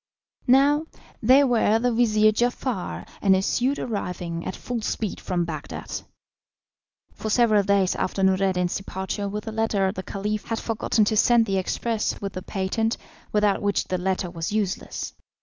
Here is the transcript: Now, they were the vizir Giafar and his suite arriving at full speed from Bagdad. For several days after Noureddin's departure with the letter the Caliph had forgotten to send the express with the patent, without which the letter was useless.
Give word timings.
Now, 0.47 0.87
they 1.21 1.43
were 1.43 1.77
the 1.77 1.91
vizir 1.93 2.31
Giafar 2.31 3.07
and 3.21 3.35
his 3.35 3.45
suite 3.45 3.77
arriving 3.77 4.47
at 4.47 4.55
full 4.55 4.81
speed 4.81 5.19
from 5.21 5.45
Bagdad. 5.45 6.01
For 7.13 7.29
several 7.29 7.61
days 7.61 7.93
after 7.95 8.23
Noureddin's 8.23 8.75
departure 8.77 9.29
with 9.29 9.43
the 9.43 9.51
letter 9.51 9.91
the 9.91 10.01
Caliph 10.01 10.45
had 10.45 10.57
forgotten 10.59 11.05
to 11.05 11.15
send 11.15 11.45
the 11.45 11.59
express 11.59 12.19
with 12.19 12.33
the 12.33 12.41
patent, 12.41 12.97
without 13.31 13.61
which 13.61 13.89
the 13.89 13.99
letter 13.99 14.31
was 14.31 14.51
useless. 14.51 15.13